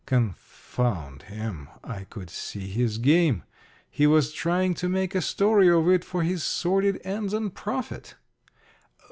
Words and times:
Confound 0.07 1.21
him, 1.29 1.69
I 1.83 2.05
could 2.05 2.31
see 2.31 2.65
his 2.67 2.97
game. 2.97 3.43
He 3.87 4.07
was 4.07 4.33
trying 4.33 4.73
to 4.81 4.89
make 4.89 5.13
a 5.13 5.21
story 5.21 5.69
of 5.69 5.87
it 5.89 6.03
for 6.03 6.23
his 6.23 6.43
sordid 6.43 6.99
ends 7.03 7.35
and 7.35 7.53
profit. 7.53 8.15